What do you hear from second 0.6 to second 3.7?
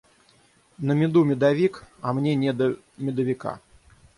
На меду медовик, а мне не до медовика.